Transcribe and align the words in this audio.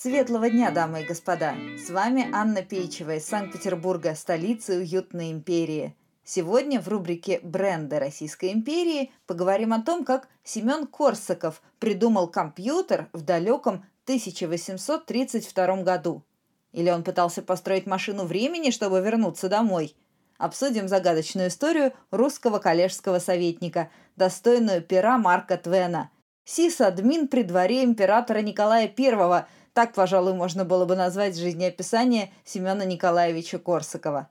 Светлого 0.00 0.48
дня, 0.48 0.70
дамы 0.70 1.02
и 1.02 1.04
господа! 1.04 1.56
С 1.76 1.90
вами 1.90 2.30
Анна 2.32 2.62
Пейчева 2.62 3.16
из 3.16 3.26
Санкт-Петербурга, 3.26 4.14
столицы 4.14 4.78
уютной 4.78 5.32
империи. 5.32 5.96
Сегодня 6.22 6.80
в 6.80 6.86
рубрике 6.86 7.40
«Бренды 7.42 7.98
Российской 7.98 8.52
империи» 8.52 9.10
поговорим 9.26 9.72
о 9.72 9.82
том, 9.82 10.04
как 10.04 10.28
Семен 10.44 10.86
Корсаков 10.86 11.60
придумал 11.80 12.28
компьютер 12.28 13.08
в 13.12 13.22
далеком 13.22 13.84
1832 14.04 15.82
году. 15.82 16.22
Или 16.70 16.90
он 16.90 17.02
пытался 17.02 17.42
построить 17.42 17.86
машину 17.86 18.24
времени, 18.24 18.70
чтобы 18.70 19.00
вернуться 19.00 19.48
домой? 19.48 19.96
Обсудим 20.36 20.86
загадочную 20.86 21.48
историю 21.48 21.92
русского 22.12 22.60
коллежского 22.60 23.18
советника, 23.18 23.90
достойную 24.14 24.80
пера 24.80 25.18
Марка 25.18 25.56
Твена. 25.56 26.12
Сис-админ 26.44 27.26
при 27.26 27.42
дворе 27.42 27.82
императора 27.82 28.42
Николая 28.42 28.88
I– 28.96 29.44
так, 29.78 29.94
пожалуй, 29.94 30.34
можно 30.34 30.64
было 30.64 30.86
бы 30.86 30.96
назвать 30.96 31.38
жизнеописание 31.38 32.32
Семена 32.44 32.84
Николаевича 32.84 33.60
Корсакова. 33.60 34.28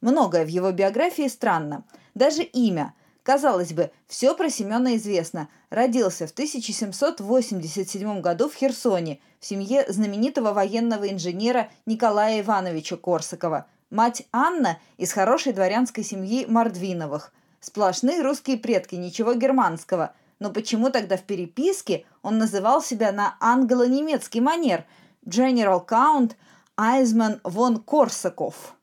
Многое 0.00 0.44
в 0.44 0.48
его 0.48 0.70
биографии 0.70 1.26
странно. 1.26 1.82
Даже 2.14 2.44
имя. 2.44 2.94
Казалось 3.24 3.72
бы, 3.72 3.90
все 4.06 4.36
про 4.36 4.48
Семена 4.48 4.94
известно. 4.94 5.48
Родился 5.70 6.28
в 6.28 6.30
1787 6.30 8.20
году 8.20 8.48
в 8.48 8.54
Херсоне, 8.54 9.18
в 9.40 9.46
семье 9.46 9.84
знаменитого 9.88 10.52
военного 10.52 11.10
инженера 11.10 11.68
Николая 11.84 12.40
Ивановича 12.40 12.96
Корсакова. 12.96 13.66
Мать 13.90 14.22
Анна 14.30 14.78
из 14.98 15.10
хорошей 15.12 15.52
дворянской 15.52 16.04
семьи 16.04 16.46
Мордвиновых. 16.46 17.32
Сплошные 17.58 18.22
русские 18.22 18.56
предки, 18.56 18.94
ничего 18.94 19.34
германского– 19.34 20.14
но 20.38 20.50
почему 20.50 20.90
тогда 20.90 21.16
в 21.16 21.22
переписке 21.22 22.04
он 22.22 22.38
называл 22.38 22.82
себя 22.82 23.12
на 23.12 23.36
англо-немецкий 23.40 24.40
манер 24.40 24.84
General 25.24 25.84
Count 25.86 26.32
Айзман 26.76 27.40
вон 27.42 27.80
Корсаков? 27.80 28.74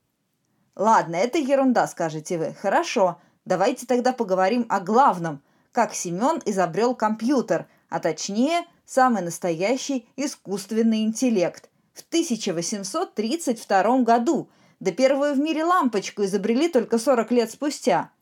Ладно, 0.76 1.16
это 1.16 1.38
ерунда, 1.38 1.88
скажете 1.88 2.38
вы. 2.38 2.56
Хорошо, 2.60 3.20
давайте 3.46 3.86
тогда 3.86 4.12
поговорим 4.14 4.66
о 4.70 4.80
главном. 4.80 5.42
Как 5.72 5.94
Семен 5.94 6.42
изобрел 6.46 6.96
компьютер, 6.96 7.68
а 7.90 8.00
точнее, 8.00 8.66
самый 8.86 9.22
настоящий 9.22 10.08
искусственный 10.16 11.04
интеллект. 11.04 11.70
В 11.94 12.02
1832 12.08 14.00
году, 14.00 14.50
да 14.80 14.92
первую 14.92 15.36
в 15.36 15.40
мире 15.40 15.64
лампочку 15.64 16.24
изобрели 16.24 16.68
только 16.68 16.98
40 16.98 17.32
лет 17.32 17.52
спустя– 17.52 18.10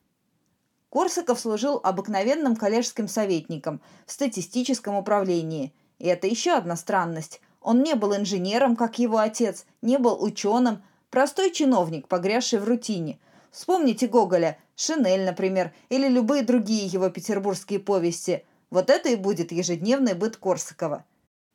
Корсаков 0.92 1.40
служил 1.40 1.80
обыкновенным 1.82 2.54
коллежским 2.54 3.08
советником 3.08 3.80
в 4.04 4.12
статистическом 4.12 4.94
управлении. 4.94 5.72
И 5.98 6.06
это 6.06 6.26
еще 6.26 6.52
одна 6.52 6.76
странность. 6.76 7.40
Он 7.62 7.82
не 7.82 7.94
был 7.94 8.14
инженером, 8.14 8.76
как 8.76 8.98
его 8.98 9.16
отец, 9.16 9.64
не 9.80 9.96
был 9.96 10.22
ученым, 10.22 10.82
простой 11.08 11.50
чиновник, 11.50 12.08
погрязший 12.08 12.58
в 12.58 12.64
рутине. 12.64 13.18
Вспомните 13.50 14.06
Гоголя, 14.06 14.58
«Шинель», 14.76 15.24
например, 15.24 15.72
или 15.88 16.08
любые 16.08 16.42
другие 16.42 16.84
его 16.84 17.08
петербургские 17.08 17.80
повести. 17.80 18.44
Вот 18.68 18.90
это 18.90 19.08
и 19.08 19.16
будет 19.16 19.50
ежедневный 19.50 20.12
быт 20.12 20.36
Корсакова. 20.36 21.06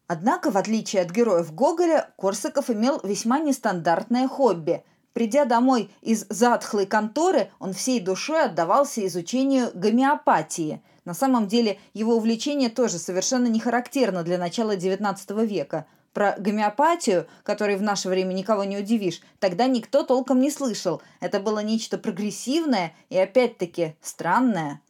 Однако, 0.08 0.50
в 0.50 0.58
отличие 0.58 1.04
от 1.04 1.12
героев 1.12 1.54
Гоголя, 1.54 2.10
Корсаков 2.18 2.72
имел 2.72 3.00
весьма 3.04 3.38
нестандартное 3.38 4.28
хобби– 4.28 4.84
Придя 5.14 5.46
домой 5.46 5.90
из 6.02 6.26
затхлой 6.30 6.86
конторы, 6.86 7.50
он 7.60 7.74
всей 7.74 8.00
душой 8.00 8.46
отдавался 8.46 9.06
изучению 9.08 9.72
гомеопатии. 9.74 10.82
На 11.06 11.14
самом 11.14 11.48
деле 11.48 11.80
его 11.94 12.16
увлечение 12.16 12.70
тоже 12.70 13.00
совершенно 13.00 13.48
не 13.48 13.60
характерно 13.60 14.24
для 14.24 14.38
начала 14.38 14.76
XIX 14.76 15.46
века. 15.46 15.86
Про 16.14 16.36
гомеопатию, 16.38 17.28
которой 17.44 17.78
в 17.78 17.82
наше 17.82 18.10
время 18.10 18.34
никого 18.34 18.64
не 18.64 18.78
удивишь, 18.78 19.22
тогда 19.40 19.68
никто 19.68 20.04
толком 20.04 20.40
не 20.40 20.52
слышал. 20.52 21.02
Это 21.20 21.40
было 21.40 21.60
нечто 21.60 21.98
прогрессивное 21.98 22.94
и, 23.10 23.18
опять-таки, 23.18 23.96
странное. 24.02 24.82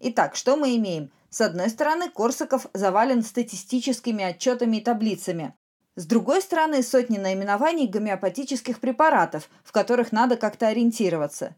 Итак, 0.00 0.36
что 0.36 0.56
мы 0.56 0.76
имеем? 0.76 1.10
С 1.30 1.40
одной 1.40 1.70
стороны, 1.70 2.10
Корсаков 2.10 2.66
завален 2.74 3.22
статистическими 3.22 4.24
отчетами 4.24 4.76
и 4.76 4.80
таблицами. 4.80 5.54
С 5.94 6.06
другой 6.06 6.40
стороны, 6.40 6.82
сотни 6.82 7.18
наименований 7.18 7.86
гомеопатических 7.86 8.80
препаратов, 8.80 9.50
в 9.62 9.72
которых 9.72 10.10
надо 10.10 10.36
как-то 10.36 10.68
ориентироваться. 10.68 11.54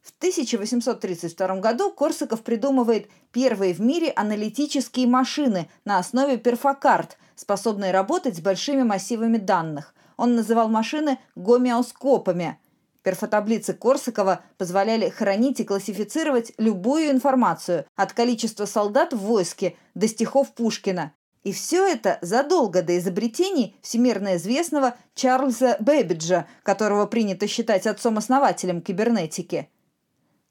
В 0.00 0.10
1832 0.16 1.56
году 1.56 1.90
Корсаков 1.90 2.42
придумывает 2.42 3.10
первые 3.30 3.74
в 3.74 3.80
мире 3.80 4.10
аналитические 4.16 5.06
машины 5.06 5.68
на 5.84 5.98
основе 5.98 6.38
перфокарт, 6.38 7.18
способные 7.36 7.92
работать 7.92 8.36
с 8.36 8.40
большими 8.40 8.84
массивами 8.84 9.36
данных. 9.36 9.94
Он 10.16 10.34
называл 10.34 10.68
машины 10.68 11.18
гомеоскопами. 11.36 12.58
Перфотаблицы 13.02 13.74
Корсакова 13.74 14.40
позволяли 14.56 15.10
хранить 15.10 15.60
и 15.60 15.64
классифицировать 15.64 16.52
любую 16.56 17.10
информацию, 17.10 17.84
от 17.94 18.14
количества 18.14 18.64
солдат 18.64 19.12
в 19.12 19.18
войске 19.18 19.76
до 19.94 20.08
стихов 20.08 20.54
Пушкина, 20.54 21.12
и 21.42 21.52
все 21.52 21.86
это 21.86 22.18
задолго 22.20 22.82
до 22.82 22.98
изобретений 22.98 23.76
всемирно 23.82 24.36
известного 24.36 24.96
Чарльза 25.14 25.76
Бэббиджа, 25.80 26.46
которого 26.62 27.06
принято 27.06 27.46
считать 27.46 27.86
отцом-основателем 27.86 28.80
кибернетики. 28.82 29.68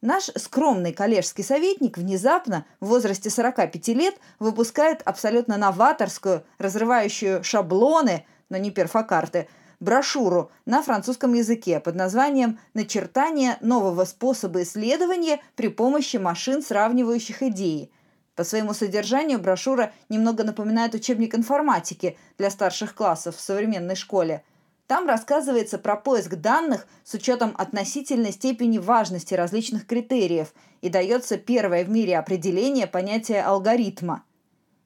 Наш 0.02 0.26
скромный 0.36 0.94
коллежский 0.94 1.42
советник 1.42 1.98
внезапно, 1.98 2.66
в 2.80 2.88
возрасте 2.88 3.32
45 3.32 3.88
лет, 3.90 4.16
выпускает 4.38 5.02
абсолютно 5.04 5.58
новаторскую, 5.58 6.44
разрывающую 6.60 7.44
шаблоны, 7.44 8.26
но 8.50 8.58
не 8.58 8.70
перфокарты, 8.70 9.48
брошюру 9.80 10.52
на 10.66 10.84
французском 10.84 11.34
языке 11.34 11.80
под 11.80 11.96
названием 11.96 12.60
«Начертание 12.76 13.58
нового 13.62 14.06
способа 14.06 14.62
исследования 14.62 15.42
при 15.56 15.68
помощи 15.68 16.18
машин, 16.18 16.62
сравнивающих 16.62 17.42
идеи», 17.44 17.92
по 18.38 18.44
своему 18.44 18.76
содержанию 18.76 19.40
брошюра 19.40 19.92
немного 20.10 20.44
напоминает 20.44 20.94
учебник 20.94 21.34
информатики 21.34 22.18
для 22.38 22.52
старших 22.52 22.94
классов 22.94 23.36
в 23.36 23.42
современной 23.42 23.96
школе. 23.96 24.44
Там 24.86 25.08
рассказывается 25.08 25.80
про 25.80 25.98
поиск 25.98 26.36
данных 26.36 26.88
с 27.04 27.16
учетом 27.16 27.56
относительной 27.58 28.32
степени 28.32 28.78
важности 28.78 29.34
различных 29.34 29.88
критериев 29.88 30.54
и 30.82 30.90
дается 30.90 31.38
первое 31.38 31.84
в 31.84 31.90
мире 31.90 32.20
определение 32.20 32.86
понятия 32.86 33.42
алгоритма. 33.42 34.24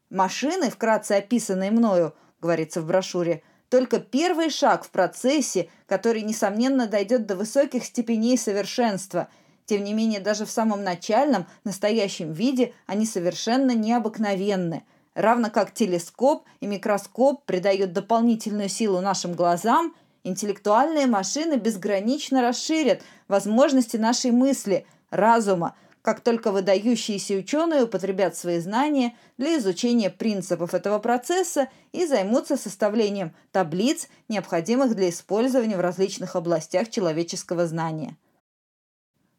Машины, 0.09 0.69
вкратце 0.69 1.11
описанные 1.17 1.72
мною, 1.72 2.16
говорится 2.40 2.81
в 2.81 2.88
брошюре, 2.88 3.44
только 3.67 4.00
первый 4.00 4.50
шаг 4.50 4.85
в 4.85 4.91
процессе, 4.91 5.69
который, 5.88 6.22
несомненно, 6.22 6.88
дойдет 6.88 7.25
до 7.25 7.35
высоких 7.35 7.84
степеней 7.84 8.38
совершенства– 8.38 9.28
тем 9.66 9.83
не 9.83 9.94
менее, 9.94 10.19
даже 10.19 10.45
в 10.45 10.51
самом 10.51 10.83
начальном, 10.83 11.47
настоящем 11.63 12.33
виде 12.33 12.73
они 12.88 13.05
совершенно 13.05 13.72
необыкновенны. 13.72 14.83
Равно 15.13 15.49
как 15.49 15.73
телескоп 15.73 16.45
и 16.61 16.67
микроскоп 16.67 17.44
придают 17.45 17.94
дополнительную 17.94 18.69
силу 18.69 19.01
нашим 19.01 19.33
глазам, 19.33 19.94
интеллектуальные 20.23 21.07
машины 21.07 21.55
безгранично 21.55 22.41
расширят 22.41 23.01
возможности 23.27 23.97
нашей 23.97 24.31
мысли, 24.31 24.85
разума, 25.09 25.75
как 26.01 26.22
только 26.22 26.51
выдающиеся 26.51 27.35
ученые 27.35 27.83
употребят 27.83 28.35
свои 28.35 28.59
знания 28.59 29.16
для 29.38 29.57
изучения 29.57 30.09
принципов 30.09 30.73
этого 30.73 30.99
процесса 30.99 31.69
и 31.91 32.05
займутся 32.05 32.57
составлением 32.57 33.33
таблиц, 33.51 34.07
необходимых 34.28 34.95
для 34.95 35.09
использования 35.09 35.78
в 35.78 35.81
различных 35.81 36.35
областях 36.35 36.89
человеческого 36.89 37.67
знания. 37.67 38.17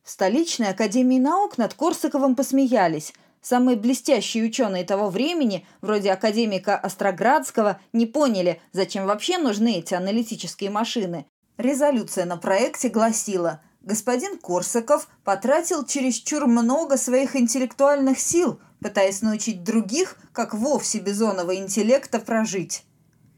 В 0.02 0.10
столичной 0.10 0.70
академии 0.70 1.20
наук 1.20 1.58
над 1.58 1.74
Корсаковым 1.74 2.34
посмеялись. 2.34 3.12
Самые 3.40 3.76
блестящие 3.76 4.44
ученые 4.44 4.84
того 4.84 5.10
времени, 5.10 5.64
вроде 5.80 6.10
академика 6.10 6.76
Остроградского, 6.76 7.80
не 7.92 8.06
поняли, 8.06 8.60
зачем 8.72 9.06
вообще 9.06 9.38
нужны 9.38 9.78
эти 9.78 9.94
аналитические 9.94 10.70
машины. 10.70 11.26
Резолюция 11.56 12.24
на 12.24 12.36
проекте 12.36 12.88
гласила 12.88 13.62
«Господин 13.80 14.38
Корсаков 14.38 15.08
потратил 15.22 15.84
чересчур 15.84 16.46
много 16.46 16.96
своих 16.96 17.36
интеллектуальных 17.36 18.18
сил, 18.18 18.60
пытаясь 18.80 19.22
научить 19.22 19.62
других, 19.62 20.16
как 20.32 20.52
вовсе 20.52 20.98
бизонного 20.98 21.54
интеллекта 21.56 22.18
прожить». 22.18 22.84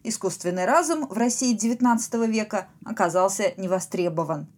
Искусственный 0.02 0.64
разум 0.64 1.06
в 1.08 1.14
России 1.14 1.56
XIX 1.56 2.26
века 2.26 2.68
оказался 2.84 3.52
невостребован. 3.58 4.48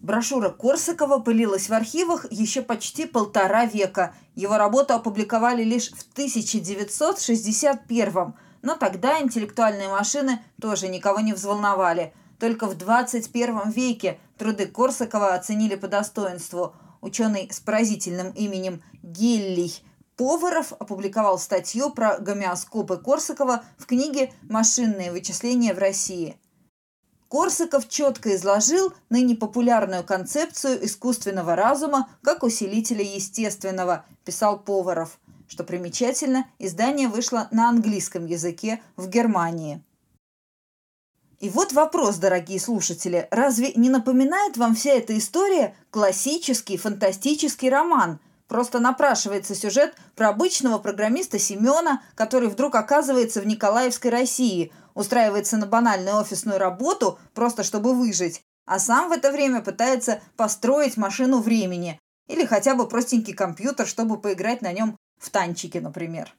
Брошюра 0.00 0.50
Корсакова 0.50 1.18
пылилась 1.18 1.68
в 1.68 1.72
архивах 1.72 2.30
еще 2.30 2.62
почти 2.62 3.06
полтора 3.06 3.66
века. 3.66 4.14
Его 4.34 4.56
работу 4.56 4.94
опубликовали 4.94 5.64
лишь 5.64 5.90
в 5.90 6.06
1961 6.12 8.34
но 8.62 8.76
тогда 8.76 9.20
интеллектуальные 9.20 9.88
машины 9.88 10.40
тоже 10.60 10.88
никого 10.88 11.20
не 11.20 11.32
взволновали. 11.32 12.12
Только 12.38 12.66
в 12.66 12.76
21 12.76 13.70
веке 13.70 14.18
труды 14.36 14.66
Корсакова 14.66 15.34
оценили 15.34 15.74
по 15.74 15.88
достоинству. 15.88 16.74
Ученый 17.00 17.48
с 17.50 17.60
поразительным 17.60 18.32
именем 18.32 18.82
Гиллий 19.02 19.82
Поваров 20.16 20.72
опубликовал 20.72 21.38
статью 21.38 21.90
про 21.90 22.18
гомеоскопы 22.18 22.96
Корсакова 22.96 23.64
в 23.76 23.86
книге 23.86 24.32
«Машинные 24.42 25.12
вычисления 25.12 25.74
в 25.74 25.78
России». 25.78 26.36
Корсаков 27.28 27.88
четко 27.88 28.34
изложил 28.34 28.92
ныне 29.10 29.36
популярную 29.36 30.02
концепцию 30.02 30.84
искусственного 30.86 31.54
разума 31.56 32.08
как 32.22 32.42
усилителя 32.42 33.02
естественного, 33.02 34.06
писал 34.24 34.58
Поваров. 34.58 35.18
Что 35.46 35.64
примечательно, 35.64 36.46
издание 36.58 37.08
вышло 37.08 37.48
на 37.50 37.68
английском 37.68 38.26
языке 38.26 38.82
в 38.96 39.08
Германии. 39.08 39.82
И 41.38 41.50
вот 41.50 41.72
вопрос, 41.72 42.16
дорогие 42.16 42.58
слушатели, 42.58 43.28
разве 43.30 43.72
не 43.74 43.90
напоминает 43.90 44.56
вам 44.56 44.74
вся 44.74 44.92
эта 44.92 45.16
история 45.16 45.74
классический 45.90 46.76
фантастический 46.76 47.68
роман– 47.68 48.20
Просто 48.48 48.78
напрашивается 48.80 49.54
сюжет 49.54 49.94
про 50.16 50.30
обычного 50.30 50.78
программиста 50.78 51.38
Семена, 51.38 52.02
который 52.14 52.48
вдруг 52.48 52.74
оказывается 52.74 53.42
в 53.42 53.46
Николаевской 53.46 54.10
России, 54.10 54.72
устраивается 54.98 55.56
на 55.56 55.66
банальную 55.66 56.16
офисную 56.16 56.58
работу, 56.58 57.20
просто 57.32 57.62
чтобы 57.62 57.94
выжить, 57.94 58.42
а 58.66 58.80
сам 58.80 59.08
в 59.08 59.12
это 59.12 59.30
время 59.30 59.60
пытается 59.62 60.20
построить 60.36 60.96
машину 60.96 61.40
времени 61.40 62.00
или 62.26 62.44
хотя 62.44 62.74
бы 62.74 62.88
простенький 62.88 63.32
компьютер, 63.32 63.86
чтобы 63.86 64.20
поиграть 64.20 64.60
на 64.60 64.72
нем 64.72 64.96
в 65.16 65.30
танчики, 65.30 65.78
например. 65.78 66.34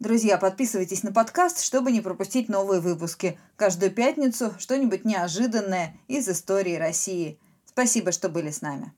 Друзья, 0.00 0.38
подписывайтесь 0.38 1.04
на 1.04 1.12
подкаст, 1.12 1.62
чтобы 1.62 1.92
не 1.92 2.00
пропустить 2.00 2.48
новые 2.48 2.80
выпуски. 2.80 3.38
Каждую 3.54 3.92
пятницу 3.92 4.52
что-нибудь 4.58 5.04
неожиданное 5.04 5.94
из 6.08 6.28
истории 6.28 6.74
России. 6.74 7.38
Спасибо, 7.64 8.10
что 8.10 8.28
были 8.28 8.50
с 8.50 8.60
нами. 8.60 8.92